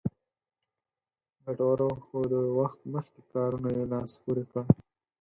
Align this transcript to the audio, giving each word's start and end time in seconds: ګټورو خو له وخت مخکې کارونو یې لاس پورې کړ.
ګټورو 1.43 1.89
خو 2.05 2.17
له 2.31 2.39
وخت 2.59 2.79
مخکې 2.93 3.21
کارونو 3.33 3.69
یې 3.77 3.83
لاس 3.91 4.11
پورې 4.23 4.43
کړ. 4.51 4.63